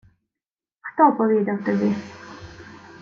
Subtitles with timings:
[0.81, 1.95] —Хто повідав тобі?